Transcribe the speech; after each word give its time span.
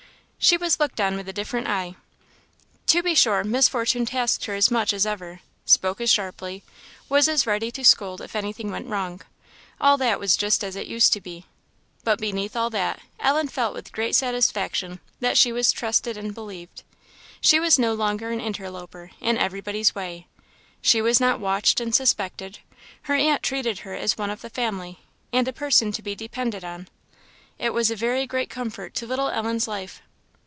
She 0.43 0.57
was 0.57 0.79
looked 0.79 0.99
on 0.99 1.15
with 1.17 1.29
a 1.29 1.33
different 1.33 1.67
eye. 1.67 1.93
To 2.87 3.03
be 3.03 3.13
sure, 3.13 3.43
Miss 3.43 3.67
Fortune 3.69 4.07
tasked 4.07 4.45
her 4.45 4.55
as 4.55 4.71
much 4.71 4.91
as 4.91 5.05
ever, 5.05 5.41
spoke 5.67 6.01
as 6.01 6.09
sharply, 6.09 6.63
was 7.07 7.29
as 7.29 7.45
ready 7.45 7.69
to 7.69 7.85
scold 7.85 8.21
if 8.21 8.35
anything 8.35 8.71
went 8.71 8.87
wrong; 8.87 9.21
all 9.79 9.97
that 9.97 10.19
was 10.19 10.35
just 10.35 10.63
as 10.63 10.75
it 10.75 10.87
used 10.87 11.13
to 11.13 11.21
be; 11.21 11.45
but 12.03 12.17
beneath 12.19 12.55
all 12.55 12.71
that, 12.71 13.01
Ellen 13.19 13.49
felt 13.49 13.75
with 13.75 13.91
great 13.91 14.15
satisfaction 14.15 14.99
that 15.19 15.37
she 15.37 15.51
was 15.51 15.71
trusted 15.71 16.17
and 16.17 16.33
believed. 16.33 16.81
She 17.39 17.59
was 17.59 17.77
no 17.77 17.93
longer 17.93 18.31
an 18.31 18.41
interloper, 18.41 19.11
in 19.19 19.37
everybody's 19.37 19.93
way; 19.93 20.25
she 20.81 21.03
was 21.03 21.19
not 21.19 21.39
watched 21.39 21.79
and 21.79 21.93
suspected; 21.93 22.57
her 23.03 23.13
aunt 23.15 23.43
treated 23.43 23.79
her 23.81 23.93
as 23.93 24.17
one 24.17 24.31
of 24.31 24.41
the 24.41 24.49
family, 24.49 25.01
and 25.31 25.47
a 25.47 25.53
person 25.53 25.91
to 25.91 26.01
be 26.01 26.15
depended 26.15 26.63
on. 26.63 26.87
It 27.59 27.75
was 27.75 27.91
a 27.91 27.95
very 27.95 28.25
great 28.25 28.49
comfort 28.49 28.95
to 28.95 29.05
little 29.05 29.29
Ellen's 29.29 29.67
life. 29.67 30.01